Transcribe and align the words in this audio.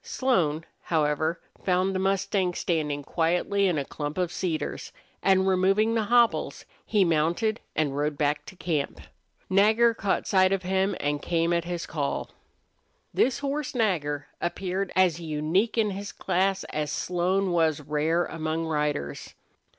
Slone, 0.03 0.65
however, 0.81 1.39
found 1.63 1.93
the 1.93 1.99
mustang 1.99 2.55
standing 2.55 3.03
quietly 3.03 3.67
in 3.67 3.77
a 3.77 3.85
clump 3.85 4.17
of 4.17 4.31
cedars, 4.31 4.91
and, 5.21 5.47
removing 5.47 5.93
the 5.93 6.05
hobbles, 6.05 6.65
he 6.83 7.05
mounted 7.05 7.59
and 7.75 7.95
rode 7.95 8.17
back 8.17 8.43
to 8.47 8.55
camp. 8.55 8.99
Nagger 9.47 9.93
caught 9.93 10.25
sight 10.25 10.51
of 10.51 10.63
him 10.63 10.95
and 10.99 11.21
came 11.21 11.53
at 11.53 11.65
his 11.65 11.85
call. 11.85 12.31
This 13.13 13.37
horse 13.41 13.75
Nagger 13.75 14.25
appeared 14.41 14.91
as 14.95 15.19
unique 15.21 15.77
in 15.77 15.91
his 15.91 16.11
class 16.11 16.63
as 16.73 16.91
Slone 16.91 17.51
was 17.51 17.79
rare 17.79 18.25
among 18.25 18.65
riders. 18.65 19.35